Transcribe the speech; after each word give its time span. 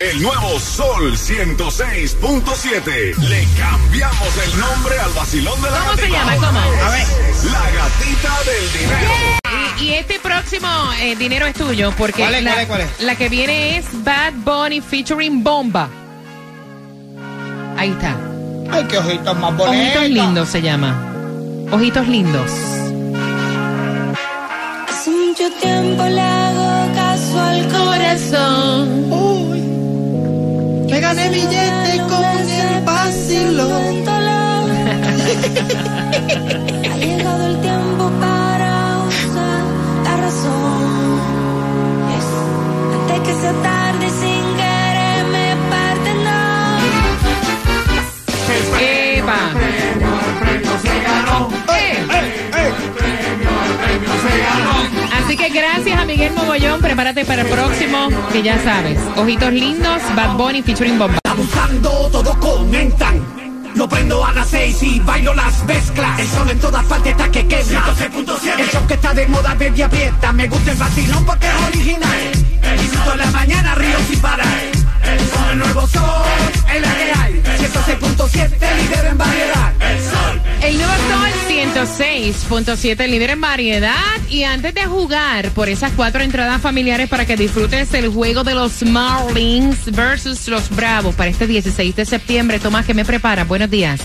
El 0.00 0.22
nuevo 0.22 0.58
Sol 0.58 1.14
106.7. 1.14 3.16
Le 3.18 3.46
cambiamos 3.58 4.28
el 4.46 4.58
nombre 4.58 4.98
al 4.98 5.12
vacilón 5.12 5.60
de 5.60 5.70
la 5.70 5.78
¿Cómo 5.78 5.94
se 5.96 6.08
llama? 6.10 6.36
¿Cómo? 6.36 6.58
A 6.58 6.88
ver. 6.90 7.06
La 7.52 7.70
gatita 7.70 8.38
del 8.46 8.72
dinero. 8.72 9.10
Y, 9.78 9.82
y 9.84 9.92
este 9.94 10.18
próximo 10.18 10.68
eh, 11.00 11.14
dinero 11.16 11.44
es 11.46 11.52
tuyo 11.54 11.92
porque 11.98 12.22
¿Cuál 12.22 12.36
es, 12.36 12.42
la, 12.42 12.52
cuál 12.52 12.62
es, 12.62 12.66
cuál 12.68 12.80
es? 12.80 13.00
la 13.02 13.14
que 13.14 13.28
viene 13.28 13.76
es 13.76 13.84
Bad 14.02 14.32
Bunny 14.36 14.80
featuring 14.80 15.44
Bomba. 15.44 15.90
Ahí 17.76 17.90
está. 17.90 18.16
Ay, 18.72 18.86
qué 18.88 18.96
ojitos 18.96 19.36
más 19.38 19.54
bonitos. 19.54 19.96
Ojitos 19.96 20.08
lindos 20.08 20.48
se 20.48 20.62
llama. 20.62 20.96
Ojitos 21.72 22.08
lindos. 22.08 22.50
Hace 24.88 25.10
mucho 25.10 25.50
tiempo 25.60 26.04
le 26.04 26.22
hago 26.22 26.94
caso 26.94 27.38
al 27.38 27.68
Corazón. 27.68 29.10
Gané 31.10 31.28
billete 31.28 31.98
con 32.08 32.48
el 32.48 32.84
vacilón. 32.84 34.04
Ha 36.88 36.96
llegado 36.98 37.46
el 37.46 37.60
tiempo 37.60 38.10
para 38.20 38.98
usar 39.08 39.64
la 40.04 40.16
razón. 40.18 41.20
Antes 42.94 43.20
que 43.26 43.32
sea 43.40 43.52
tarde 43.62 43.89
Que 55.52 55.58
gracias 55.58 55.98
a 55.98 56.04
Miguel 56.04 56.32
Mogollón. 56.32 56.80
Prepárate 56.80 57.24
para 57.24 57.42
el 57.42 57.48
próximo, 57.48 58.08
que 58.30 58.42
ya 58.42 58.62
sabes. 58.62 58.98
Ojitos 59.16 59.52
lindos, 59.52 60.00
Bad 60.14 60.36
Bunny 60.36 60.62
featuring 60.62 60.96
Bomba. 60.96 61.18
Abusando, 61.28 61.90
todo 62.12 62.38
comentan. 62.38 63.20
Lo 63.74 63.88
prendo 63.88 64.24
a 64.24 64.32
las 64.32 64.48
seis 64.48 64.80
y 64.82 65.00
bailo 65.00 65.34
las 65.34 65.64
mezclas. 65.64 66.20
El 66.20 66.28
sol 66.28 66.50
en 66.50 66.58
todas 66.60 66.84
partes 66.84 67.12
está 67.12 67.28
que 67.30 67.46
quema. 67.48 67.84
106.7. 67.84 68.60
El 68.60 68.70
show 68.70 68.86
que 68.86 68.94
está 68.94 69.12
de 69.12 69.26
moda, 69.26 69.54
baby 69.54 69.82
aprieta. 69.82 70.32
Me 70.32 70.46
gusta 70.46 70.70
el 70.70 70.78
vacilón 70.78 71.24
porque 71.24 71.46
es 71.46 71.68
original. 71.68 72.32
Disfruto 72.78 73.12
en 73.12 73.18
la 73.18 73.26
mañana, 73.26 73.74
río 73.74 73.98
sin 74.08 74.20
parar. 74.20 74.46
Con 75.34 75.50
el 75.50 75.58
nuevo 75.58 75.86
sol, 75.88 76.02
es 76.74 76.80
la 76.80 76.94
que 76.94 77.12
hay. 77.18 77.42
106.7, 77.58 78.39
106.7, 82.20 83.08
líder 83.08 83.30
en 83.30 83.40
variedad. 83.40 83.94
Y 84.28 84.42
antes 84.42 84.74
de 84.74 84.84
jugar 84.84 85.50
por 85.52 85.68
esas 85.68 85.92
cuatro 85.92 86.22
entradas 86.22 86.60
familiares 86.60 87.08
para 87.08 87.24
que 87.24 87.36
disfrutes 87.36 87.92
el 87.94 88.08
juego 88.08 88.44
de 88.44 88.54
los 88.54 88.82
Marlins 88.82 89.90
versus 89.92 90.46
los 90.48 90.68
Bravos 90.70 91.14
para 91.14 91.30
este 91.30 91.46
16 91.46 91.96
de 91.96 92.04
septiembre, 92.04 92.58
Tomás, 92.58 92.84
que 92.84 92.94
me 92.94 93.04
prepara? 93.04 93.44
Buenos 93.44 93.70
días. 93.70 94.00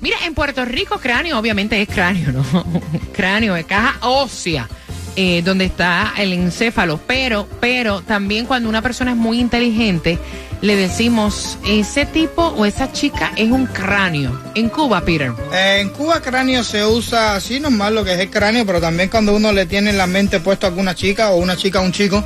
Mira, 0.00 0.16
en 0.24 0.34
Puerto 0.34 0.64
Rico 0.64 0.98
cráneo 0.98 1.38
obviamente 1.38 1.80
es 1.80 1.88
cráneo, 1.88 2.32
¿no? 2.32 2.44
cráneo 3.12 3.54
es 3.56 3.64
caja 3.66 3.98
ósea, 4.06 4.68
eh, 5.16 5.42
donde 5.44 5.64
está 5.66 6.12
el 6.18 6.32
encéfalo. 6.32 7.00
Pero, 7.06 7.48
pero 7.60 8.00
también 8.02 8.46
cuando 8.46 8.68
una 8.68 8.82
persona 8.82 9.12
es 9.12 9.16
muy 9.16 9.38
inteligente, 9.40 10.18
le 10.60 10.76
decimos, 10.76 11.58
ese 11.66 12.06
tipo 12.06 12.42
o 12.46 12.64
esa 12.64 12.90
chica 12.92 13.32
es 13.36 13.50
un 13.50 13.66
cráneo. 13.66 14.40
En 14.54 14.68
Cuba, 14.70 15.02
Peter. 15.04 15.32
Eh, 15.52 15.80
en 15.80 15.90
Cuba 15.90 16.20
cráneo 16.20 16.64
se 16.64 16.84
usa 16.84 17.34
así 17.36 17.60
normal 17.60 17.94
lo 17.94 18.04
que 18.04 18.14
es 18.14 18.18
el 18.20 18.30
cráneo, 18.30 18.64
pero 18.64 18.80
también 18.80 19.08
cuando 19.10 19.34
uno 19.34 19.52
le 19.52 19.66
tiene 19.66 19.90
en 19.90 19.98
la 19.98 20.06
mente 20.06 20.40
puesto 20.40 20.66
a 20.66 20.70
alguna 20.70 20.94
chica 20.94 21.30
o 21.30 21.36
una 21.36 21.56
chica 21.56 21.80
a 21.80 21.82
un 21.82 21.92
chico, 21.92 22.24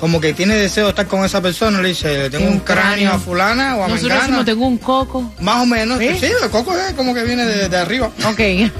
como 0.00 0.20
que 0.20 0.32
tiene 0.34 0.54
deseo 0.54 0.84
de 0.84 0.90
estar 0.90 1.06
con 1.06 1.24
esa 1.24 1.40
persona, 1.40 1.80
le 1.80 1.88
dice, 1.88 2.06
le 2.18 2.30
tengo 2.30 2.46
Un 2.46 2.52
un, 2.54 2.60
cráneo, 2.60 2.84
cráneo. 2.92 3.12
a 3.14 3.18
fulana 3.18 3.76
o 3.76 3.84
a 3.84 3.88
Nosotros 3.88 4.02
mengana. 4.02 4.20
decimos, 4.22 4.44
tengo 4.44 4.66
un 4.66 4.78
coco. 4.78 5.32
Más 5.40 5.62
o 5.62 5.66
menos. 5.66 6.00
¿Eh? 6.00 6.16
Sí, 6.20 6.26
el 6.26 6.50
coco 6.50 6.76
es 6.76 6.92
como 6.92 7.14
que 7.14 7.24
viene 7.24 7.44
de, 7.44 7.68
de 7.68 7.76
arriba. 7.76 8.10
Ok. 8.26 8.38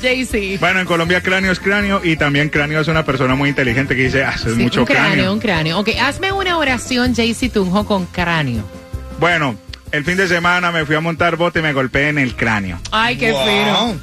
JC. 0.00 0.58
Bueno, 0.60 0.80
en 0.80 0.86
Colombia 0.86 1.22
cráneo 1.22 1.52
es 1.52 1.60
cráneo 1.60 2.00
y 2.04 2.16
también 2.16 2.48
cráneo 2.48 2.80
es 2.80 2.88
una 2.88 3.04
persona 3.04 3.34
muy 3.34 3.48
inteligente 3.50 3.94
que 3.96 4.04
dice, 4.04 4.24
ah, 4.24 4.32
eso 4.36 4.48
es 4.50 4.56
Sí, 4.56 4.62
mucho 4.62 4.80
un 4.80 4.86
cráneo, 4.86 5.10
cráneo. 5.12 5.32
un 5.32 5.40
cráneo. 5.40 5.78
Ok, 5.78 5.88
hazme 6.00 6.32
una 6.32 6.56
oración, 6.58 7.14
JC 7.14 7.50
Tunjo, 7.52 7.84
con 7.86 8.06
cráneo. 8.06 8.64
Bueno, 9.18 9.56
el 9.92 10.04
fin 10.04 10.16
de 10.16 10.28
semana 10.28 10.70
me 10.72 10.84
fui 10.86 10.94
a 10.96 11.00
montar 11.00 11.36
bote 11.36 11.58
y 11.58 11.62
me 11.62 11.72
golpeé 11.72 12.08
en 12.08 12.18
el 12.18 12.34
cráneo. 12.36 12.80
Ay, 12.90 13.16
qué 13.16 13.32
Wow. 13.32 13.44
fino. 13.46 14.00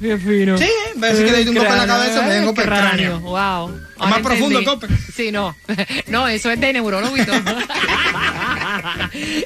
Qué 0.00 0.16
fino. 0.16 0.56
Sí, 0.56 0.66
ves 0.96 1.18
que 1.18 1.30
le 1.30 1.44
di 1.44 1.48
un 1.50 1.56
golpe 1.56 1.70
en 1.72 1.76
la 1.78 1.86
cabeza, 1.86 2.22
me 2.22 2.32
di 2.32 2.38
un 2.38 2.46
golpe 2.46 2.62
en 2.62 2.72
el 2.72 2.78
cráneo. 2.78 3.20
Wow. 3.20 3.80
Es 4.02 4.08
más 4.08 4.18
profundo 4.20 4.58
el 4.58 4.64
golpe. 4.64 4.86
Sí, 5.14 5.30
no. 5.30 5.54
No, 6.06 6.26
eso 6.26 6.50
es 6.50 6.58
de 6.58 6.72
neurólogo 6.72 7.14
y 7.18 7.24
todo. 7.26 7.36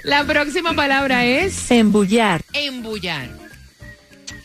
La 0.05 0.25
próxima 0.25 0.75
palabra 0.75 1.25
es 1.25 1.71
Embullar. 1.71 2.43
embullar. 2.53 3.29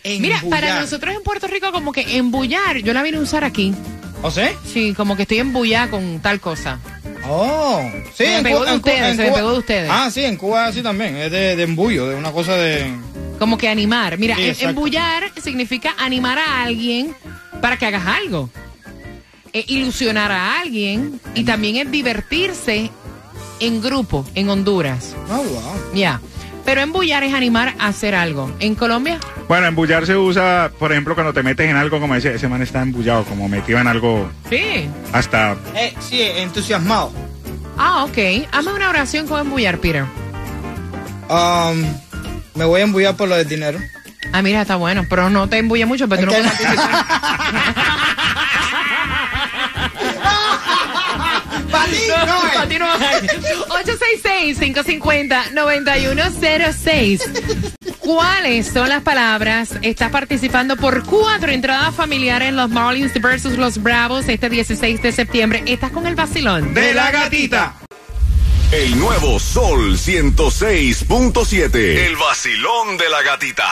Mira, 0.04 0.42
para 0.50 0.80
nosotros 0.82 1.16
en 1.16 1.24
Puerto 1.24 1.48
Rico 1.48 1.72
como 1.72 1.92
que 1.92 2.18
embullar, 2.18 2.78
yo 2.78 2.94
la 2.94 3.04
vine 3.04 3.18
a 3.18 3.22
usar 3.22 3.44
aquí. 3.44 3.74
¿O 4.22 4.32
sí? 4.32 4.42
Sí, 4.66 4.94
como 4.96 5.16
que 5.16 5.22
estoy 5.24 5.40
embullada 5.40 5.90
con 5.90 6.20
tal 6.22 6.40
cosa. 6.40 6.80
Oh, 7.28 7.82
sí, 8.18 8.24
Se 8.24 8.28
me 8.28 8.38
en 8.38 8.44
pegó 8.44 8.64
de 8.66 8.72
en 8.72 8.76
ustedes, 8.78 9.02
en 9.12 9.16
se 9.18 9.24
me 9.24 9.32
pegó 9.32 9.52
de 9.54 9.60
ustedes. 9.60 9.90
Ah, 9.92 10.10
sí, 10.12 10.24
en 10.26 10.36
Cuba 10.36 10.72
sí 10.74 10.82
también, 10.82 11.16
es 11.18 11.32
de, 11.32 11.56
de 11.56 11.64
embullo, 11.64 12.08
de 12.08 12.16
una 12.16 12.32
cosa 12.32 12.56
de... 12.56 12.92
Como 13.38 13.58
que 13.58 13.70
animar. 13.70 14.18
Mira, 14.18 14.36
Sí, 14.36 14.44
em- 14.60 14.70
embullar 14.70 15.32
significa 15.42 15.96
animar 15.98 16.38
a 16.40 16.64
alguien 16.64 17.16
para 17.62 17.78
que 17.78 17.86
hagas 17.86 18.06
algo. 18.08 18.50
Eh, 19.54 19.64
ilusionar 19.68 20.32
a 20.32 20.60
alguien 20.60 21.20
y 21.36 21.44
también 21.44 21.78
es 21.78 21.90
divertirse 21.92 22.92
en 23.60 23.82
grupo 23.82 24.26
en 24.36 24.50
Honduras. 24.50 25.16
Oh, 25.30 25.38
wow. 25.38 25.94
Ya. 25.96 26.20
Pero 26.70 26.82
embullar 26.82 27.24
es 27.24 27.34
animar 27.34 27.74
a 27.80 27.88
hacer 27.88 28.14
algo. 28.14 28.56
En 28.60 28.76
Colombia, 28.76 29.18
Bueno, 29.48 29.66
embullar 29.66 30.06
se 30.06 30.16
usa, 30.16 30.70
por 30.78 30.92
ejemplo, 30.92 31.16
cuando 31.16 31.34
te 31.34 31.42
metes 31.42 31.68
en 31.68 31.76
algo 31.76 32.00
como 32.00 32.14
ese, 32.14 32.36
ese 32.36 32.48
man 32.48 32.62
está 32.62 32.84
embullado, 32.84 33.26
como 33.26 33.50
metido 33.50 33.80
en 33.80 33.88
algo 33.88 34.30
sí. 34.52 34.88
hasta... 35.12 35.58
Eh, 35.74 35.96
sí, 36.00 36.22
entusiasmado. 36.22 37.12
Ah, 37.76 38.04
ok. 38.04 38.20
Hazme 38.52 38.74
una 38.74 38.88
oración 38.88 39.26
con 39.26 39.40
embullar, 39.40 39.80
Peter. 39.80 40.04
Um, 41.28 41.86
me 42.54 42.66
voy 42.66 42.82
a 42.82 42.84
embullar 42.84 43.16
por 43.16 43.28
lo 43.28 43.36
del 43.36 43.48
dinero. 43.48 43.80
Ah, 44.32 44.44
mira, 44.44 44.62
está 44.62 44.76
bueno. 44.76 45.08
Pero 45.10 45.32
no 45.32 45.50
te 45.50 45.58
embulle 45.58 45.88
mucho, 45.88 46.08
pero 46.08 46.28
tú 46.28 46.28
no 46.28 46.38
Participar. 51.72 52.28
No, 52.28 52.42
para 52.54 52.68
ti 52.68 52.78
no 52.80 52.92
hay. 52.92 53.28
866-550-9106. 54.56 57.22
¿Cuáles 58.00 58.68
son 58.68 58.90
las 58.90 59.04
palabras? 59.04 59.76
Estás 59.82 60.12
participando 60.12 60.76
por 60.78 61.04
cuatro 61.06 61.52
entradas 61.52 61.96
familiares 61.96 62.50
en 62.50 62.56
los 62.56 62.70
Marlins 62.70 63.20
versus 63.22 63.58
los 63.58 63.82
Bravos 63.82 64.28
este 64.28 64.50
16 64.50 65.02
de 65.02 65.12
septiembre. 65.12 65.64
Estás 65.68 65.92
con 65.92 66.06
el 66.08 66.16
vacilón. 66.16 66.74
¡De 66.74 66.94
la 66.94 67.12
gatita! 67.12 67.76
El 68.72 69.00
nuevo 69.00 69.40
Sol 69.40 69.98
106.7. 69.98 71.76
El 71.76 72.16
vacilón 72.16 72.98
de 72.98 73.10
la 73.10 73.22
gatita. 73.24 73.66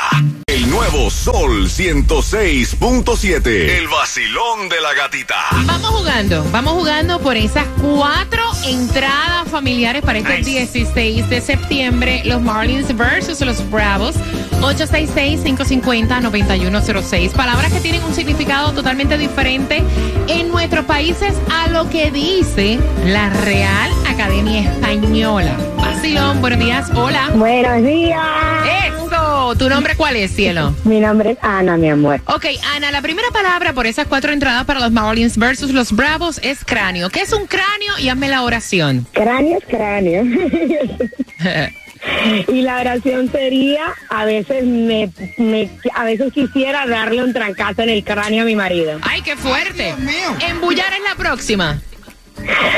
Nuevo 0.77 1.09
Sol 1.09 1.67
106.7. 1.67 3.47
El 3.47 3.87
vacilón 3.87 4.69
de 4.69 4.79
la 4.79 4.93
gatita. 4.93 5.35
Vamos 5.65 5.89
jugando, 5.89 6.45
vamos 6.51 6.73
jugando 6.73 7.19
por 7.19 7.35
esas 7.35 7.65
cuatro 7.81 8.43
entradas 8.63 9.49
familiares 9.49 10.03
para 10.03 10.19
este 10.19 10.43
16 10.43 11.31
de 11.31 11.41
septiembre. 11.41 12.21
Los 12.25 12.43
Marlins 12.43 12.95
versus 12.95 13.41
los 13.41 13.67
Bravos. 13.71 14.13
866-550-9106. 14.61 17.31
Palabras 17.31 17.73
que 17.73 17.79
tienen 17.79 18.03
un 18.03 18.13
significado 18.13 18.71
totalmente 18.71 19.17
diferente 19.17 19.83
en 20.27 20.49
nuestros 20.49 20.85
países 20.85 21.33
a 21.51 21.69
lo 21.69 21.89
que 21.89 22.11
dice 22.11 22.77
la 23.03 23.31
Real 23.31 23.91
Academia 24.07 24.71
Española. 24.71 25.57
Vacilón, 25.77 26.39
buenos 26.39 26.59
días, 26.59 26.91
hola. 26.93 27.31
Buenos 27.33 27.83
días. 27.83 29.06
¿Tu 29.55 29.69
nombre 29.69 29.95
cuál 29.95 30.15
es, 30.15 30.31
cielo? 30.35 30.73
Mi 30.83 30.99
nombre 30.99 31.31
es 31.31 31.37
Ana, 31.41 31.77
mi 31.77 31.89
amor. 31.89 32.21
Ok, 32.25 32.45
Ana, 32.75 32.91
la 32.91 33.01
primera 33.01 33.29
palabra 33.31 33.73
por 33.73 33.87
esas 33.87 34.07
cuatro 34.07 34.31
entradas 34.31 34.65
para 34.65 34.79
los 34.79 34.91
Marlins 34.91 35.37
versus 35.37 35.71
los 35.71 35.91
Bravos 35.91 36.39
es 36.43 36.63
cráneo. 36.65 37.09
¿Qué 37.09 37.21
es 37.21 37.33
un 37.33 37.45
cráneo? 37.47 37.97
Y 37.99 38.09
hazme 38.09 38.27
la 38.29 38.43
oración. 38.43 39.07
Cráneo 39.13 39.57
es 39.59 39.65
cráneo. 39.65 40.23
y 42.47 42.61
la 42.61 42.79
oración 42.79 43.31
sería, 43.31 43.83
a 44.09 44.25
veces 44.25 44.63
me, 44.65 45.09
me- 45.37 45.69
a 45.93 46.03
veces 46.03 46.31
quisiera 46.33 46.85
darle 46.87 47.23
un 47.23 47.33
trancazo 47.33 47.81
en 47.83 47.89
el 47.89 48.03
cráneo 48.03 48.43
a 48.43 48.45
mi 48.45 48.55
marido. 48.55 48.99
¡Ay, 49.01 49.21
qué 49.21 49.35
fuerte! 49.35 49.83
Dios 49.85 49.99
mío. 49.99 50.35
Embullar 50.47 50.91
es 50.93 51.01
la 51.09 51.15
próxima. 51.15 51.79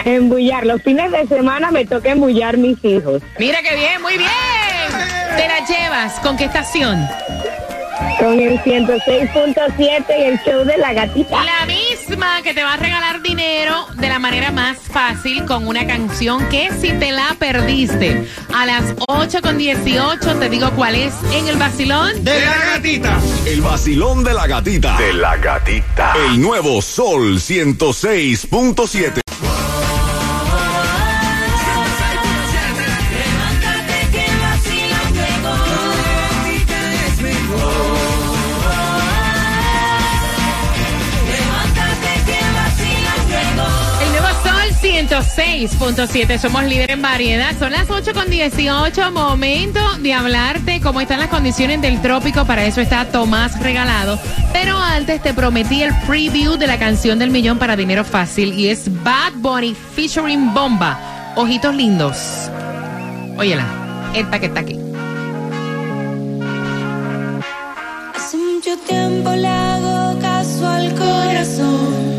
Embullar. 0.06 0.66
Los 0.66 0.81
fines 0.83 1.12
de 1.12 1.27
semana 1.27 1.69
me 1.71 1.86
toca 1.86 2.12
embullar 2.12 2.57
mis 2.57 2.77
hijos. 2.83 3.21
Mira 3.38 3.60
qué 3.62 3.75
bien, 3.75 4.01
muy 4.01 4.18
bien. 4.18 4.30
Te 5.35 5.47
la 5.47 5.65
llevas. 5.65 6.19
¿Con 6.19 6.37
qué 6.37 6.45
estación? 6.45 7.07
Con 8.19 8.39
el 8.39 8.59
106.7 8.59 10.05
y 10.09 10.23
el 10.23 10.39
show 10.43 10.65
de 10.65 10.77
la 10.77 10.93
gatita. 10.93 11.43
La 11.43 11.65
misma 11.65 12.41
que 12.41 12.53
te 12.53 12.63
va 12.63 12.73
a 12.73 12.77
regalar 12.77 13.21
dinero 13.21 13.87
de 13.95 14.09
la 14.09 14.19
manera 14.19 14.51
más 14.51 14.77
fácil 14.77 15.45
con 15.45 15.67
una 15.67 15.87
canción 15.87 16.47
que 16.49 16.69
si 16.81 16.91
te 16.93 17.11
la 17.11 17.35
perdiste 17.39 18.27
a 18.53 18.65
las 18.65 18.93
8 19.07 19.41
con 19.41 19.57
18 19.57 20.35
te 20.35 20.49
digo 20.49 20.71
cuál 20.71 20.95
es 20.95 21.13
en 21.33 21.47
el 21.47 21.57
vacilón. 21.57 22.23
De 22.23 22.41
la 22.41 22.57
gatita. 22.73 23.19
El 23.45 23.61
vacilón 23.61 24.23
de 24.23 24.33
la 24.33 24.47
gatita. 24.47 24.97
De 24.97 25.13
la 25.13 25.37
gatita. 25.37 26.13
El 26.27 26.41
nuevo 26.41 26.81
Sol 26.81 27.37
106.7. 27.37 29.28
106.7, 45.39 46.38
somos 46.38 46.65
líder 46.65 46.91
en 46.91 47.01
variedad. 47.01 47.57
Son 47.57 47.71
las 47.71 47.89
8 47.89 48.13
con 48.13 48.30
18, 48.30 49.09
momento 49.12 49.80
de 50.00 50.13
hablarte 50.13 50.81
cómo 50.81 51.00
están 51.00 51.19
las 51.19 51.30
condiciones 51.30 51.81
del 51.81 52.01
trópico. 52.01 52.44
Para 52.44 52.65
eso 52.65 52.81
está 52.81 53.06
Tomás 53.06 53.57
regalado. 53.62 54.19
Pero 54.51 54.77
antes 54.77 55.24
te 55.24 55.33
prometí 55.33 55.81
el 55.81 55.94
preview 56.06 56.57
de 56.57 56.68
la 56.68 56.77
canción 56.77 57.19
del 57.19 57.31
millón 57.31 57.57
para 57.57 57.77
dinero 57.77 58.03
fácil 58.03 58.53
y 58.53 58.68
es 58.68 58.91
Bad 59.01 59.33
Bunny 59.36 59.74
featuring 59.95 60.53
Bomba. 60.53 61.00
Ojitos 61.38 61.74
lindos. 61.74 62.18
Óyela, 63.38 63.65
esta 64.13 64.39
que 64.39 64.47
está 64.47 64.59
aquí. 64.59 64.77
Hace 68.13 68.35
mucho 68.35 68.77
tiempo 68.80 69.31
le 69.31 69.47
hago 69.47 70.19
caso 70.19 70.68
al 70.68 70.94
corazón. 70.95 72.09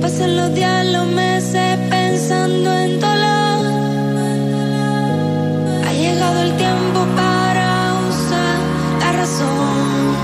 Pasan 0.00 0.36
los 0.36 0.54
días, 0.54 0.86
pensando 2.28 2.78
en 2.78 3.00
dolor. 3.00 3.66
Ha 5.86 5.92
llegado 5.92 6.42
el 6.42 6.56
tiempo 6.56 7.06
para 7.16 7.94
usar 8.06 8.58
la 9.00 9.12
razón. 9.12 10.16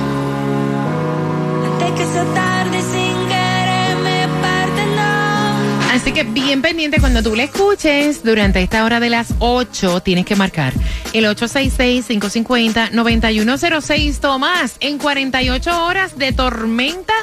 Antes 1.64 1.92
que 1.92 2.06
sea 2.06 2.24
tarde 2.34 2.82
sin 2.82 3.16
querer 3.26 3.96
me 4.04 4.28
parte 4.42 4.86
no. 4.96 5.94
Así 5.94 6.12
que 6.12 6.24
bien 6.24 6.60
pendiente 6.60 7.00
cuando 7.00 7.22
tú 7.22 7.34
le 7.34 7.44
escuches 7.44 8.22
durante 8.22 8.62
esta 8.62 8.84
hora 8.84 9.00
de 9.00 9.08
las 9.08 9.32
8, 9.38 10.00
tienes 10.00 10.26
que 10.26 10.36
marcar 10.36 10.74
el 11.14 11.24
866-550-9106. 11.26 14.18
Tomás, 14.18 14.76
en 14.80 14.98
48 14.98 15.84
horas 15.84 16.18
de 16.18 16.32
tormenta 16.32 17.14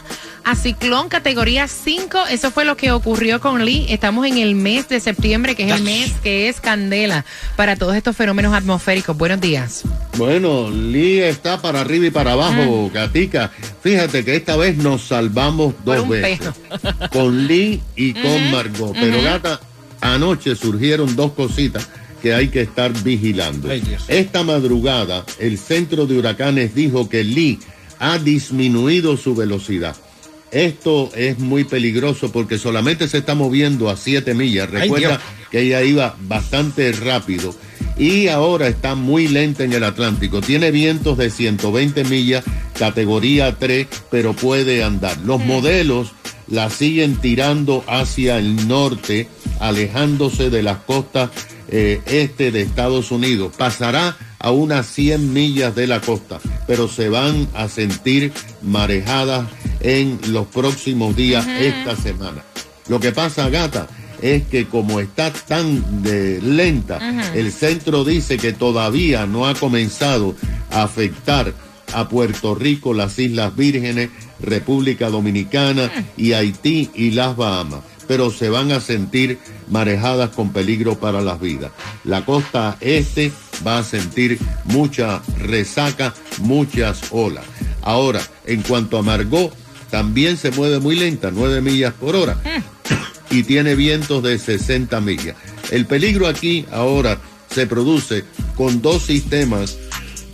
a 0.43 0.55
ciclón 0.55 1.07
categoría 1.09 1.67
5, 1.67 2.17
eso 2.31 2.49
fue 2.49 2.65
lo 2.65 2.75
que 2.77 2.91
ocurrió 2.91 3.39
con 3.41 3.63
Lee. 3.63 3.85
Estamos 3.89 4.25
en 4.25 4.39
el 4.39 4.55
mes 4.55 4.89
de 4.89 4.99
septiembre, 5.01 5.53
que 5.55 5.69
es 5.69 5.75
el 5.75 5.83
mes 5.83 6.13
que 6.23 6.47
es 6.47 6.59
candela 6.61 7.25
para 7.57 7.75
todos 7.75 7.95
estos 7.95 8.15
fenómenos 8.15 8.55
atmosféricos. 8.55 9.15
Buenos 9.17 9.41
días. 9.41 9.83
Bueno, 10.17 10.71
Lee 10.71 11.19
está 11.19 11.61
para 11.61 11.81
arriba 11.81 12.07
y 12.07 12.11
para 12.11 12.31
abajo, 12.31 12.89
Gatica. 12.93 13.51
Fíjate 13.83 14.23
que 14.23 14.37
esta 14.37 14.55
vez 14.55 14.77
nos 14.77 15.01
salvamos 15.03 15.73
dos 15.83 16.07
veces. 16.07 16.51
Con 17.11 17.45
Lee 17.45 17.81
y 17.97 18.13
con 18.13 18.51
Margot. 18.51 18.93
Pero 18.93 19.21
Gata, 19.21 19.59
anoche 19.99 20.55
surgieron 20.55 21.13
dos 21.15 21.33
cositas 21.33 21.89
que 22.21 22.33
hay 22.33 22.49
que 22.49 22.61
estar 22.61 22.91
vigilando. 23.03 23.69
Ay. 23.69 23.83
Esta 24.07 24.43
madrugada, 24.43 25.25
el 25.39 25.57
centro 25.57 26.05
de 26.05 26.17
huracanes 26.17 26.75
dijo 26.75 27.09
que 27.09 27.23
Lee 27.23 27.59
ha 27.99 28.17
disminuido 28.17 29.17
su 29.17 29.35
velocidad. 29.35 29.95
Esto 30.51 31.09
es 31.15 31.39
muy 31.39 31.63
peligroso 31.63 32.31
porque 32.31 32.57
solamente 32.57 33.07
se 33.07 33.19
está 33.19 33.35
moviendo 33.35 33.89
a 33.89 33.95
7 33.95 34.33
millas. 34.33 34.69
Recuerda 34.69 35.21
que 35.49 35.61
ella 35.61 35.81
iba 35.81 36.15
bastante 36.27 36.91
rápido 36.91 37.55
y 37.97 38.27
ahora 38.27 38.67
está 38.67 38.95
muy 38.95 39.27
lenta 39.27 39.63
en 39.63 39.71
el 39.71 39.83
Atlántico. 39.83 40.41
Tiene 40.41 40.71
vientos 40.71 41.17
de 41.17 41.29
120 41.29 42.03
millas, 42.03 42.43
categoría 42.77 43.57
3, 43.57 43.87
pero 44.09 44.33
puede 44.33 44.83
andar. 44.83 45.17
Los 45.23 45.39
modelos 45.45 46.11
la 46.47 46.69
siguen 46.69 47.15
tirando 47.15 47.83
hacia 47.87 48.37
el 48.37 48.67
norte, 48.67 49.29
alejándose 49.59 50.49
de 50.49 50.63
las 50.63 50.79
costas 50.79 51.29
eh, 51.71 52.01
este 52.05 52.51
de 52.51 52.61
Estados 52.61 53.11
Unidos. 53.11 53.53
Pasará 53.57 54.17
a 54.39 54.51
unas 54.51 54.87
100 54.87 55.33
millas 55.33 55.75
de 55.75 55.87
la 55.87 56.01
costa, 56.01 56.39
pero 56.67 56.87
se 56.87 57.09
van 57.09 57.47
a 57.53 57.69
sentir 57.69 58.33
marejadas 58.61 59.47
en 59.79 60.19
los 60.27 60.47
próximos 60.47 61.15
días 61.15 61.47
esta 61.47 61.95
semana. 61.95 62.43
Lo 62.87 62.99
que 62.99 63.11
pasa, 63.11 63.49
gata, 63.49 63.87
es 64.21 64.43
que 64.43 64.67
como 64.67 64.99
está 64.99 65.31
tan 65.31 66.03
eh, 66.05 66.39
lenta, 66.41 67.31
el 67.33 67.51
centro 67.51 68.03
dice 68.03 68.37
que 68.37 68.53
todavía 68.53 69.25
no 69.25 69.47
ha 69.47 69.55
comenzado 69.55 70.35
a 70.69 70.83
afectar 70.83 71.53
a 71.93 72.07
Puerto 72.07 72.55
Rico, 72.55 72.93
las 72.93 73.17
Islas 73.19 73.55
Vírgenes, 73.55 74.09
República 74.39 75.09
Dominicana 75.09 75.91
y 76.17 76.33
Haití 76.33 76.89
y 76.93 77.11
las 77.11 77.35
Bahamas, 77.35 77.81
pero 78.11 78.29
se 78.29 78.49
van 78.49 78.73
a 78.73 78.81
sentir 78.81 79.39
marejadas 79.69 80.31
con 80.31 80.51
peligro 80.51 80.99
para 80.99 81.21
las 81.21 81.39
vidas. 81.39 81.71
La 82.03 82.25
costa 82.25 82.75
este 82.81 83.31
va 83.65 83.77
a 83.77 83.85
sentir 83.85 84.37
mucha 84.65 85.21
resaca, 85.37 86.13
muchas 86.39 87.03
olas. 87.11 87.45
Ahora, 87.81 88.21
en 88.45 88.63
cuanto 88.63 88.97
a 88.97 89.01
Margot, 89.01 89.55
también 89.89 90.35
se 90.35 90.51
mueve 90.51 90.81
muy 90.81 90.97
lenta, 90.97 91.31
9 91.31 91.61
millas 91.61 91.93
por 91.93 92.17
hora 92.17 92.37
y 93.31 93.43
tiene 93.43 93.75
vientos 93.75 94.21
de 94.23 94.37
60 94.37 94.99
millas. 94.99 95.37
El 95.69 95.85
peligro 95.85 96.27
aquí 96.27 96.65
ahora 96.69 97.17
se 97.49 97.65
produce 97.65 98.25
con 98.57 98.81
dos 98.81 99.03
sistemas 99.03 99.77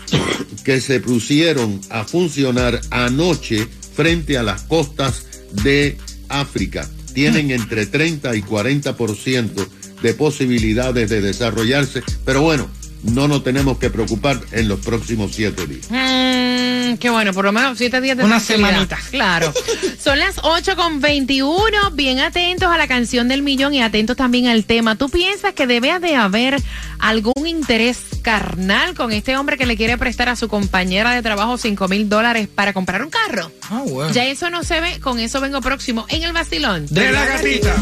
que 0.64 0.82
se 0.82 1.00
pusieron 1.00 1.80
a 1.92 2.06
funcionar 2.06 2.82
anoche 2.90 3.68
frente 3.94 4.36
a 4.36 4.42
las 4.42 4.64
costas 4.64 5.28
de 5.52 5.96
África. 6.28 6.90
Tienen 7.18 7.50
entre 7.50 7.88
30 7.88 8.36
y 8.36 8.44
40% 8.44 9.68
de 10.04 10.14
posibilidades 10.14 11.10
de 11.10 11.20
desarrollarse, 11.20 12.04
pero 12.24 12.44
bueno, 12.44 12.70
no 13.02 13.28
nos 13.28 13.44
tenemos 13.44 13.80
que 13.80 13.90
preocupar 13.90 14.40
en 14.52 14.68
los 14.68 14.82
próximos 14.82 15.32
siete 15.34 15.66
días. 15.66 15.88
Mm, 15.90 16.98
qué 16.98 17.10
bueno, 17.10 17.34
por 17.34 17.46
lo 17.46 17.52
menos 17.52 17.76
siete 17.80 18.02
días 18.02 18.18
de 18.18 18.24
Una 18.24 18.40
semanita. 18.40 19.00
Claro. 19.10 19.52
Son 20.00 20.20
las 20.20 20.36
8 20.44 20.76
con 20.76 21.02
21. 21.02 21.90
Bien 21.94 22.20
atentos 22.20 22.70
a 22.70 22.78
la 22.78 22.88
canción 22.88 23.28
del 23.28 23.42
millón 23.42 23.74
y 23.74 23.82
atentos 23.82 24.16
también 24.16 24.46
al 24.46 24.66
tema. 24.66 24.96
¿Tú 24.96 25.10
piensas 25.10 25.54
que 25.54 25.66
debe 25.66 25.98
de 26.00 26.16
haber 26.16 26.62
algún 27.00 27.48
interés 27.48 27.98
carnal 28.28 28.94
con 28.94 29.14
este 29.14 29.38
hombre 29.38 29.58
que 29.58 29.66
le 29.66 29.78
quiere 29.78 29.98
prestar 29.98 30.28
a 30.28 30.36
su 30.36 30.50
compañera 30.50 31.12
de 31.12 31.22
trabajo 31.22 31.58
5 31.58 31.88
mil 31.88 32.10
dólares 32.10 32.50
para 32.54 32.74
comprar 32.74 33.02
un 33.02 33.10
carro? 33.10 33.50
Ah, 33.70 33.84
bueno. 33.86 34.12
Ya 34.12 34.26
eso 34.26 34.50
no 34.50 34.66
se 34.66 34.82
ve, 34.82 35.00
con 35.00 35.22
eso 35.22 35.40
vengo 35.40 35.62
próximo 35.62 36.06
en 36.10 36.24
el 36.24 36.34
vacilón. 36.34 36.88
De 36.88 37.10
la 37.10 37.26
gatita. 37.26 37.74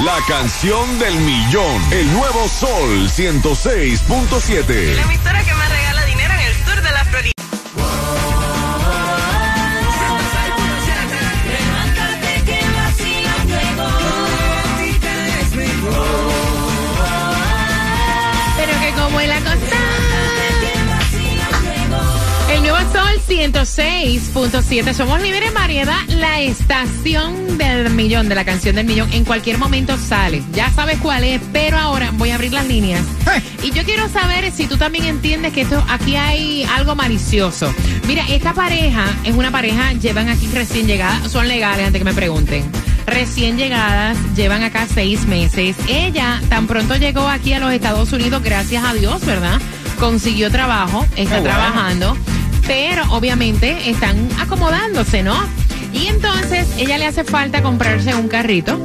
La 0.04 0.18
canción 0.28 1.00
del 1.00 1.16
millón. 1.16 1.82
El 1.92 2.12
nuevo 2.14 2.48
Sol 2.48 3.10
106.7. 3.10 4.96
106.7. 23.30 24.94
Somos 24.94 25.22
líderes 25.22 25.50
en 25.50 25.54
variedad. 25.54 26.00
La 26.08 26.42
estación 26.42 27.60
del 27.60 27.92
millón, 27.92 28.28
de 28.28 28.34
la 28.34 28.44
canción 28.44 28.76
del 28.76 28.88
millón. 28.88 29.14
En 29.14 29.24
cualquier 29.24 29.60
momento 29.60 29.96
sale. 29.98 30.42
Ya 30.54 30.72
sabes 30.72 30.98
cuál 30.98 31.24
es, 31.24 31.40
pero 31.54 31.78
ahora 31.78 32.10
voy 32.14 32.32
a 32.32 32.36
abrir 32.36 32.52
las 32.54 32.68
líneas. 32.68 33.04
Y 33.62 33.72
yo 33.72 33.84
quiero 33.84 34.10
saber 34.10 34.52
si 34.52 34.66
tú 34.66 34.78
también 34.78 35.06
entiendes 35.06 35.54
que 35.54 35.62
esto 35.62 35.84
aquí 35.90 36.16
hay 36.16 36.64
algo 36.76 36.96
malicioso. 36.96 37.72
Mira, 38.08 38.26
esta 38.30 38.54
pareja 38.54 39.06
es 39.24 39.36
una 39.36 39.52
pareja, 39.52 39.94
llevan 39.94 40.28
aquí 40.30 40.48
recién 40.48 40.88
llegadas, 40.88 41.32
son 41.32 41.48
legales 41.48 41.86
antes 41.86 42.00
que 42.00 42.06
me 42.06 42.14
pregunten. 42.14 42.64
Recién 43.06 43.58
llegadas, 43.58 44.18
llevan 44.36 44.64
acá 44.64 44.88
seis 44.92 45.26
meses. 45.28 45.76
Ella 45.88 46.42
tan 46.50 46.66
pronto 46.66 46.96
llegó 46.96 47.28
aquí 47.28 47.54
a 47.54 47.60
los 47.60 47.72
Estados 47.72 48.12
Unidos, 48.12 48.42
gracias 48.42 48.84
a 48.84 48.94
Dios, 48.94 49.24
¿verdad? 49.26 49.60
Consiguió 50.00 50.50
trabajo, 50.50 51.06
está 51.16 51.40
bueno. 51.40 51.56
trabajando, 51.56 52.18
pero 52.70 53.02
obviamente 53.10 53.90
están 53.90 54.30
acomodándose, 54.40 55.24
¿no? 55.24 55.36
Y 55.92 56.06
entonces 56.06 56.68
ella 56.78 57.00
le 57.00 57.08
hace 57.08 57.24
falta 57.24 57.64
comprarse 57.64 58.14
un 58.14 58.28
carrito 58.28 58.80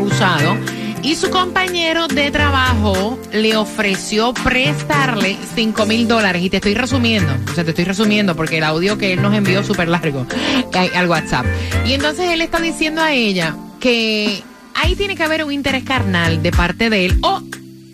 usado 0.00 0.56
y 1.04 1.14
su 1.14 1.30
compañero 1.30 2.08
de 2.08 2.32
trabajo 2.32 3.16
le 3.32 3.54
ofreció 3.54 4.34
prestarle 4.34 5.36
5 5.54 5.86
mil 5.86 6.08
dólares 6.08 6.42
y 6.42 6.50
te 6.50 6.56
estoy 6.56 6.74
resumiendo, 6.74 7.32
o 7.48 7.54
sea, 7.54 7.62
te 7.62 7.70
estoy 7.70 7.84
resumiendo 7.84 8.34
porque 8.34 8.58
el 8.58 8.64
audio 8.64 8.98
que 8.98 9.12
él 9.12 9.22
nos 9.22 9.32
envió 9.32 9.62
súper 9.62 9.86
largo 9.86 10.26
al 10.74 11.08
WhatsApp. 11.08 11.46
Y 11.86 11.92
entonces 11.92 12.28
él 12.30 12.40
está 12.40 12.58
diciendo 12.58 13.00
a 13.00 13.12
ella 13.12 13.54
que 13.78 14.42
ahí 14.74 14.96
tiene 14.96 15.14
que 15.14 15.22
haber 15.22 15.44
un 15.44 15.52
interés 15.52 15.84
carnal 15.84 16.42
de 16.42 16.50
parte 16.50 16.90
de 16.90 17.06
él 17.06 17.18
o 17.22 17.44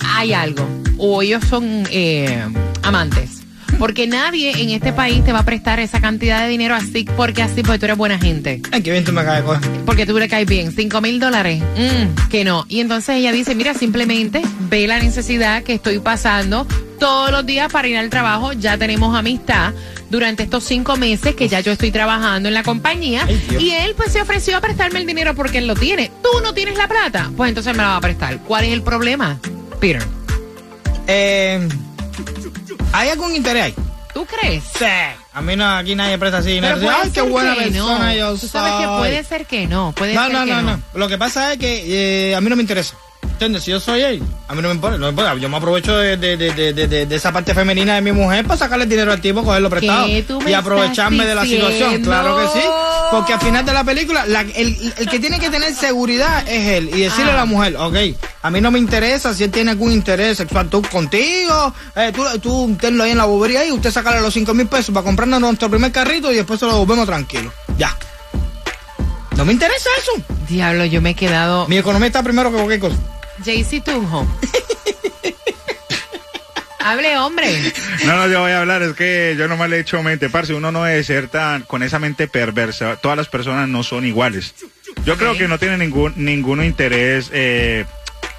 hay 0.01 0.33
algo, 0.33 0.67
o 0.97 1.21
ellos 1.21 1.45
son 1.45 1.87
eh, 1.91 2.43
amantes. 2.83 3.44
Porque 3.79 4.07
nadie 4.07 4.53
en 4.63 4.71
este 4.71 4.93
país 4.93 5.25
te 5.25 5.33
va 5.33 5.41
a 5.41 5.45
prestar 5.45 5.81
esa 5.81 6.01
cantidad 6.01 6.43
de 6.43 6.49
dinero 6.49 6.75
así 6.75 7.07
porque 7.17 7.43
así 7.43 7.63
porque 7.63 7.79
tú 7.79 7.85
eres 7.87 7.97
buena 7.97 8.19
gente 8.19 8.61
Ay, 8.73 8.83
qué 8.83 8.91
bien 8.93 9.05
tú 9.05 9.13
me 9.13 9.25
caes, 9.25 9.45
porque 9.85 10.07
tú 10.07 10.19
le 10.19 10.29
caes 10.29 10.47
bien. 10.49 10.73
Cinco 10.73 11.01
mil 11.01 11.19
dólares. 11.21 11.61
Mm, 11.77 12.29
que 12.29 12.45
no. 12.45 12.65
Y 12.69 12.81
entonces 12.81 13.17
ella 13.17 13.33
dice, 13.33 13.55
mira, 13.55 13.75
simplemente 13.75 14.43
ve 14.71 14.87
la 14.87 14.99
necesidad 14.99 15.63
que 15.63 15.75
estoy 15.75 15.99
pasando 15.99 16.67
todos 16.99 17.31
los 17.31 17.45
días 17.45 17.71
para 17.73 17.89
ir 17.89 17.97
al 17.97 18.11
trabajo. 18.11 18.53
Ya 18.53 18.79
tenemos 18.79 19.17
amistad 19.17 19.73
durante 20.11 20.45
estos 20.45 20.65
cinco 20.65 20.97
meses 20.97 21.35
que 21.35 21.49
ya 21.49 21.61
yo 21.61 21.73
estoy 21.73 21.91
trabajando 21.91 22.49
en 22.49 22.55
la 22.55 22.63
compañía. 22.63 23.25
Ay, 23.27 23.41
y 23.59 23.71
él 23.71 23.95
pues 23.97 24.13
se 24.13 24.21
ofreció 24.23 24.57
a 24.57 24.61
prestarme 24.61 25.01
el 25.01 25.07
dinero 25.07 25.35
porque 25.35 25.59
él 25.59 25.67
lo 25.67 25.75
tiene. 25.75 26.11
Tú 26.23 26.41
no 26.43 26.55
tienes 26.55 26.77
la 26.79 26.89
plata. 26.89 27.31
Pues 27.37 27.49
entonces 27.49 27.73
me 27.77 27.83
la 27.83 27.89
va 27.91 27.97
a 27.97 28.01
prestar. 28.01 28.39
¿Cuál 28.39 28.65
es 28.65 28.73
el 28.73 28.83
problema? 28.83 29.39
Peter, 29.81 30.03
Eh, 31.07 31.69
¿Hay 32.95 33.09
algún 33.09 33.35
interés 33.35 33.63
ahí? 33.65 33.75
¿tú 34.13 34.25
crees? 34.27 34.63
Sí. 34.79 34.85
A 35.33 35.43
mí 35.43 35.57
no, 35.57 35.69
aquí 35.69 35.97
nadie 35.97 36.17
presta 36.17 36.39
así 36.39 36.51
dinero. 36.53 36.77
Pero 36.79 36.87
puede 36.87 37.03
Ay, 37.03 37.11
qué 37.11 37.21
buena 37.23 37.55
persona 37.57 37.99
no. 38.07 38.13
yo 38.15 38.37
Tú 38.39 38.47
sabes 38.47 38.73
que 38.81 38.87
puede 38.99 39.25
ser 39.25 39.47
que 39.47 39.67
no. 39.67 39.93
Puede 39.97 40.15
No, 40.15 40.23
ser 40.27 40.33
no, 40.33 40.45
que 40.45 40.51
no, 40.53 40.63
no. 40.63 40.81
Lo 40.95 41.09
que 41.09 41.19
pasa 41.19 41.53
es 41.53 41.59
que 41.59 42.31
eh, 42.31 42.35
a 42.37 42.41
mí 42.41 42.49
no 42.49 42.55
me 42.55 42.63
interesa. 42.63 42.95
¿Entiendes? 43.35 43.65
Si 43.65 43.73
yo 43.73 43.81
soy 43.81 44.01
él, 44.01 44.23
a 44.47 44.55
mí 44.55 44.63
no 44.63 44.69
me 44.69 44.75
importa. 44.75 44.97
No 44.97 45.07
me 45.07 45.11
importa. 45.11 45.35
Yo 45.35 45.49
me 45.49 45.57
aprovecho 45.57 45.97
de, 45.97 46.17
de, 46.17 46.37
de, 46.37 46.73
de, 47.07 47.15
esa 47.17 47.33
parte 47.33 47.53
femenina 47.53 47.97
de 47.97 48.01
mi 48.01 48.13
mujer 48.13 48.45
para 48.47 48.57
sacarle 48.59 48.87
dinero 48.87 49.13
al 49.13 49.21
tipo, 49.21 49.43
cogerlo 49.43 49.69
prestado 49.69 50.07
y 50.09 50.53
aprovecharme 50.53 51.27
de 51.27 51.35
la 51.35 51.45
situación. 51.45 52.01
Claro 52.03 52.37
que 52.39 52.61
sí. 52.61 52.65
Porque 53.11 53.33
al 53.33 53.41
final 53.41 53.65
de 53.67 53.73
la 53.73 53.83
película, 53.85 54.25
la- 54.27 54.41
el, 54.43 54.93
el 54.99 55.09
que 55.09 55.19
tiene 55.19 55.39
que 55.41 55.51
tener 55.51 55.75
seguridad 55.75 56.49
es 56.49 56.69
él 56.79 56.91
y 56.95 57.01
decirle 57.03 57.33
Ah. 57.33 57.35
a 57.35 57.39
la 57.39 57.45
mujer, 57.45 57.77
ok, 57.77 57.97
a 58.43 58.51
mí 58.51 58.61
no 58.61 58.71
me 58.71 58.79
interesa 58.79 59.35
si 59.35 59.45
él 59.45 59.51
tiene 59.51 59.73
algún 59.73 59.93
interés 59.93 60.37
sexual 60.39 60.69
tú 60.69 60.81
contigo, 60.83 61.75
eh, 61.97 62.13
tú, 62.15 62.25
tú 62.41 62.77
tenlo 62.81 63.05
ahí 63.05 63.11
en 63.13 63.19
la 63.19 63.25
bobería 63.27 63.65
y 63.67 63.71
usted 63.73 63.91
sacarle 63.91 64.21
los 64.21 64.33
5 64.33 64.55
mil 64.55 64.67
pesos 64.69 64.93
para 64.95 65.05
comprarnos 65.05 65.41
nuestro 65.41 65.69
primer 65.69 65.93
carrito 65.93 66.33
y 66.33 66.37
después 66.37 66.59
se 66.61 66.67
lo 66.67 66.73
devolvemos 66.73 67.07
tranquilo. 67.07 67.53
Ya. 67.77 67.95
No 69.37 69.45
me 69.45 69.53
interesa 69.53 69.91
eso. 70.01 70.23
Diablo, 70.49 70.85
yo 70.85 71.01
me 71.03 71.11
he 71.11 71.15
quedado. 71.15 71.67
Mi 71.69 71.77
economía 71.79 72.07
está 72.07 72.23
primero 72.23 72.51
que 72.51 72.57
cualquier 72.57 72.81
cosa. 72.81 72.97
JC 73.43 73.83
Tunjo. 73.83 74.27
Hable, 76.79 77.17
hombre. 77.17 77.49
No, 78.05 78.15
no, 78.17 78.29
yo 78.29 78.41
voy 78.41 78.53
a 78.53 78.61
hablar, 78.61 78.83
es 78.83 78.93
que 78.93 79.35
yo 79.39 79.49
nomás 79.49 79.71
le 79.71 79.79
he 79.79 79.81
hecho 79.81 80.03
mente, 80.03 80.29
parce, 80.29 80.53
uno 80.53 80.71
no 80.71 80.85
debe 80.85 81.03
ser 81.03 81.29
tan 81.29 81.63
con 81.63 81.83
esa 81.83 81.99
mente 81.99 82.29
perversa. 82.29 82.97
Todas 82.97 83.17
las 83.17 83.29
personas 83.29 83.71
no 83.71 83.83
son 83.83 84.05
iguales. 84.05 84.55
Yo 85.07 85.17
creo 85.17 85.35
que 85.37 85.49
no 85.49 85.59
tiene 85.59 85.79
ningún 85.79 86.13
ninguno 86.17 86.63
interés 86.63 87.31
eh, 87.33 87.87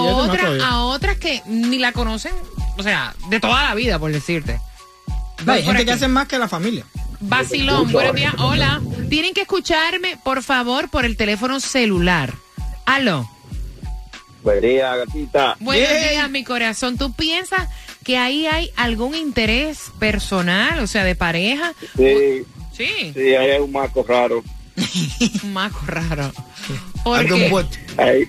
otras, 0.01 0.62
a 0.62 0.82
otras 0.82 1.16
que 1.18 1.42
ni 1.46 1.80
la 1.80 1.94
conocen, 1.94 2.34
o 2.77 2.84
sea, 2.84 3.16
de 3.30 3.39
toda 3.39 3.63
la 3.63 3.74
vida, 3.74 3.98
por 4.00 4.12
decirte. 4.12 4.60
No, 5.46 5.54
hay 5.54 5.63
gente 5.63 5.86
que 5.86 5.94
hace 5.94 6.10
más 6.10 6.27
que 6.27 6.38
la 6.38 6.50
familia. 6.50 6.84
Basilón, 7.22 7.89
buenos 7.94 8.16
días, 8.16 8.34
hola. 8.38 8.82
Tienen 9.10 9.34
que 9.34 9.44
escucharme, 9.44 10.20
por 10.24 10.44
favor, 10.44 10.89
por 10.89 11.06
el 11.06 11.16
teléfono 11.16 11.62
celular. 11.62 12.34
Aló. 12.86 13.30
Buen 14.48 14.62
día, 14.62 14.96
gatita. 14.96 15.58
Buenos 15.60 15.89
días, 15.89 16.30
mi 16.30 16.46
corazón. 16.46 16.98
¿Tú 16.98 17.12
piensas 17.12 17.68
que 18.06 18.18
ahí 18.18 18.48
hay 18.48 18.72
algún 18.77 19.13
interés 19.13 19.92
personal, 20.00 20.80
o 20.80 20.88
sea, 20.88 21.04
de 21.04 21.16
pareja? 21.16 21.74
Sí, 21.98 22.46
Sí, 22.72 23.12
sí, 23.13 23.36
ahí 23.36 23.50
hay 23.51 23.60
un 23.60 23.74
marco 23.74 24.06
raro. 24.08 24.42
un 25.44 25.51
maco 25.51 25.82
raro. 25.86 26.32
¿Por 27.04 27.20
Algo 27.20 27.36
qué? 27.36 27.46
envuelto. 27.46 27.77
Ahí, 27.98 28.24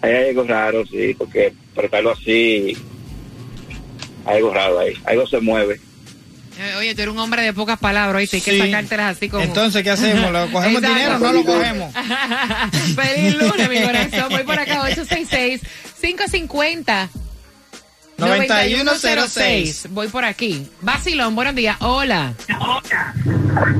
ahí 0.00 0.12
hay 0.12 0.28
algo 0.28 0.44
raro, 0.44 0.86
sí, 0.86 1.12
porque 1.18 1.52
tratarlo 1.74 2.12
así, 2.12 2.76
hay 4.26 4.36
algo 4.36 4.54
raro 4.54 4.78
ahí. 4.78 4.92
Algo 5.06 5.26
se 5.26 5.40
mueve. 5.40 5.80
Eh, 6.58 6.74
Oye, 6.78 6.94
tú 6.94 7.02
eres 7.02 7.12
un 7.14 7.20
hombre 7.20 7.42
de 7.42 7.52
pocas 7.52 7.78
palabras, 7.78 8.16
¿oíste? 8.18 8.36
Hay 8.38 8.42
que 8.42 8.50
Sí. 8.52 8.58
sacártelas 8.58 9.16
así 9.16 9.28
como... 9.28 9.44
Entonces, 9.44 9.82
¿qué 9.84 9.90
hacemos? 9.90 10.32
¿Lo 10.32 10.46
cogemos 10.52 10.82
Exacto. 10.82 10.96
dinero 10.98 11.16
o 11.16 11.18
no 11.20 11.32
lo 11.32 11.44
cogemos? 11.44 11.94
Feliz 12.96 13.34
lunes, 13.36 13.68
mi 13.70 13.80
corazón. 13.82 14.24
Voy 14.30 14.42
por 14.42 14.58
acá, 14.58 14.82
866-550. 14.90 17.08
9106. 18.18 19.86
Voy 19.90 20.08
por 20.08 20.24
aquí. 20.24 20.66
Basilón, 20.80 21.36
buenos 21.36 21.54
días. 21.54 21.76
Hola. 21.80 22.34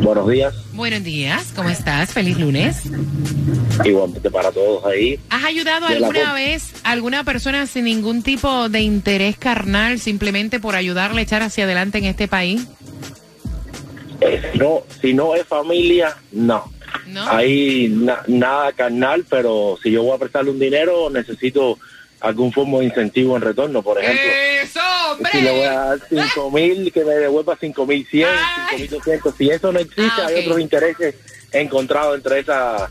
Buenos 0.02 0.28
días, 0.28 0.54
Buenos 0.72 1.04
días, 1.04 1.52
¿cómo 1.54 1.68
estás? 1.68 2.12
Feliz 2.12 2.38
lunes. 2.38 2.82
igualmente 3.84 4.30
para 4.30 4.50
todos 4.50 4.84
ahí. 4.86 5.18
¿Has 5.30 5.44
ayudado 5.44 5.88
De 5.88 5.94
alguna 5.96 6.32
vez 6.32 6.72
a 6.84 6.92
alguna 6.92 7.24
persona 7.24 7.66
sin 7.66 7.84
ningún 7.84 8.22
tipo 8.22 8.68
de 8.68 8.80
interés 8.80 9.36
carnal, 9.36 9.98
simplemente 9.98 10.58
por 10.60 10.74
ayudarle 10.76 11.20
a 11.20 11.24
echar 11.24 11.42
hacia 11.42 11.64
adelante 11.64 11.98
en 11.98 12.04
este 12.04 12.28
país? 12.28 12.66
Eh, 14.20 14.42
no, 14.54 14.82
si 15.00 15.12
no 15.14 15.34
es 15.34 15.46
familia, 15.46 16.16
no. 16.32 16.70
¿No? 17.06 17.24
Na- 17.24 18.22
nada 18.26 18.72
carnal, 18.72 19.24
pero 19.28 19.78
si 19.82 19.90
yo 19.90 20.02
voy 20.02 20.14
a 20.16 20.18
prestarle 20.18 20.50
un 20.50 20.58
dinero, 20.58 21.10
necesito 21.10 21.78
algún 22.20 22.52
forma 22.52 22.78
de 22.78 22.86
incentivo 22.86 23.36
en 23.36 23.42
retorno, 23.42 23.82
por 23.82 23.98
ejemplo. 24.02 24.22
¡Eso, 24.62 24.80
Si 25.32 25.40
le 25.40 25.50
voy 25.50 25.62
a 25.64 25.72
dar 25.72 25.98
cinco 26.08 26.50
mil, 26.50 26.92
que 26.92 27.04
me 27.04 27.14
devuelva 27.14 27.56
cinco 27.60 27.86
mil 27.86 28.06
cien, 28.08 28.28
Ay. 28.28 28.78
cinco 28.78 28.78
mil 28.78 28.90
doscientos. 28.90 29.34
Si 29.36 29.50
eso 29.50 29.72
no 29.72 29.78
existe, 29.80 30.22
Ah, 30.22 30.26
hay 30.26 30.40
otros 30.44 30.60
intereses 30.60 31.14
encontrados 31.52 32.16
entre 32.16 32.40
esa 32.40 32.90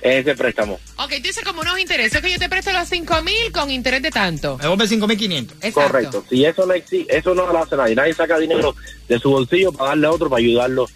ese 0.00 0.34
préstamo. 0.34 0.80
Ok, 0.98 1.10
tú 1.16 1.22
dices 1.22 1.44
como 1.44 1.60
unos 1.60 1.78
intereses 1.78 2.20
que 2.20 2.30
yo 2.32 2.36
te 2.38 2.48
presto 2.48 2.72
los 2.72 2.88
5 2.88 3.22
mil 3.22 3.52
con 3.52 3.70
interés 3.70 4.02
de 4.02 4.10
tanto. 4.10 4.56
Me 4.56 4.62
devuelve 4.64 4.86
5.500. 4.86 5.42
Exacto. 5.60 5.72
Correcto. 5.80 6.24
Si 6.28 6.44
eso 6.44 6.66
no 6.66 6.74
existe, 6.74 7.16
eso 7.16 7.34
no 7.34 7.46
lo 7.46 7.56
hace 7.62 7.76
nadie. 7.76 7.94
Nadie 7.94 8.12
saca 8.12 8.36
dinero 8.38 8.74
de 9.08 9.18
su 9.20 9.30
bolsillo 9.30 9.70
para 9.72 9.90
darle 9.90 10.06
a 10.08 10.10
otro 10.10 10.28
para 10.28 10.40
ayudarlo 10.40 10.88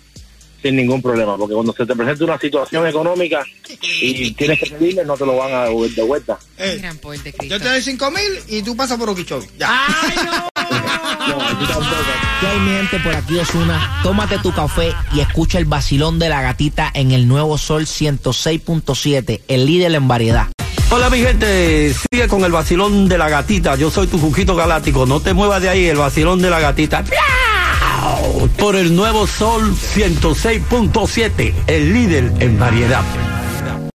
sin 0.66 0.76
ningún 0.76 1.00
problema. 1.00 1.36
Porque 1.36 1.54
cuando 1.54 1.72
se 1.72 1.86
te 1.86 1.94
presenta 1.94 2.24
una 2.24 2.38
situación 2.38 2.86
económica 2.86 3.44
y 4.02 4.32
tienes 4.32 4.58
que 4.58 4.70
pedirle, 4.70 5.04
no 5.04 5.14
te 5.16 5.24
lo 5.24 5.36
van 5.36 5.52
a 5.54 5.64
devolver 5.64 5.90
de 5.92 6.02
vuelta. 6.02 6.38
Eh, 6.58 6.78
Gran 6.80 6.98
poder 6.98 7.22
de 7.22 7.32
Cristo. 7.32 7.56
yo 7.56 7.62
te 7.62 7.68
doy 7.68 7.80
5.000 7.80 8.18
y 8.48 8.62
tú 8.62 8.76
pasas 8.76 8.98
por 8.98 9.08
Oquichobi. 9.10 9.46
Ya. 9.58 9.86
¡Ay, 9.86 10.14
no! 10.24 10.48
¿Qué 12.40 12.46
hay, 12.46 12.60
mi 12.60 12.70
gente? 12.76 12.98
Por 13.00 13.14
aquí 13.14 13.38
Osuna. 13.38 14.00
Tómate 14.02 14.38
tu 14.38 14.52
café 14.52 14.92
y 15.14 15.20
escucha 15.20 15.58
el 15.58 15.64
vacilón 15.64 16.18
de 16.18 16.28
la 16.28 16.42
gatita 16.42 16.90
en 16.94 17.12
el 17.12 17.28
nuevo 17.28 17.58
Sol 17.58 17.86
106.7, 17.86 19.40
el 19.48 19.66
líder 19.66 19.94
en 19.94 20.08
variedad. 20.08 20.48
Hola 20.90 21.10
mi 21.10 21.18
gente, 21.18 21.92
sigue 22.10 22.28
con 22.28 22.44
el 22.44 22.52
vacilón 22.52 23.08
de 23.08 23.18
la 23.18 23.28
gatita. 23.28 23.74
Yo 23.76 23.90
soy 23.90 24.06
tu 24.06 24.18
Juquito 24.18 24.54
Galáctico. 24.54 25.04
No 25.06 25.20
te 25.20 25.34
muevas 25.34 25.60
de 25.62 25.68
ahí, 25.68 25.86
el 25.86 25.96
vacilón 25.96 26.40
de 26.40 26.50
la 26.50 26.60
gatita. 26.60 27.04
Por 28.58 28.76
el 28.76 28.94
nuevo 28.96 29.26
Sol 29.26 29.74
106.7, 29.74 31.54
el 31.66 31.92
líder 31.92 32.32
en 32.40 32.58
variedad. 32.58 33.02